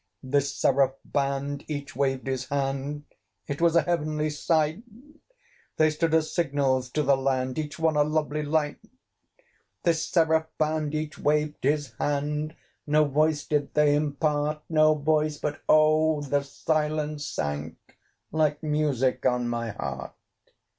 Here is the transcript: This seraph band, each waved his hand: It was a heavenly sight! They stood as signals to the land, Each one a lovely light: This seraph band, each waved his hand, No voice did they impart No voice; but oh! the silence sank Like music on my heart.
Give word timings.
This 0.23 0.51
seraph 0.55 0.95
band, 1.05 1.63
each 1.67 1.95
waved 1.95 2.25
his 2.25 2.45
hand: 2.47 3.03
It 3.45 3.61
was 3.61 3.75
a 3.75 3.83
heavenly 3.83 4.31
sight! 4.31 4.81
They 5.77 5.91
stood 5.91 6.15
as 6.15 6.33
signals 6.33 6.89
to 6.93 7.03
the 7.03 7.15
land, 7.15 7.59
Each 7.59 7.77
one 7.77 7.95
a 7.95 8.03
lovely 8.03 8.41
light: 8.41 8.79
This 9.83 10.03
seraph 10.03 10.47
band, 10.57 10.95
each 10.95 11.19
waved 11.19 11.63
his 11.63 11.93
hand, 11.99 12.55
No 12.87 13.05
voice 13.05 13.45
did 13.45 13.75
they 13.75 13.93
impart 13.93 14.63
No 14.69 14.95
voice; 14.95 15.37
but 15.37 15.61
oh! 15.69 16.21
the 16.23 16.41
silence 16.41 17.27
sank 17.27 17.77
Like 18.31 18.63
music 18.63 19.23
on 19.27 19.47
my 19.47 19.69
heart. 19.69 20.15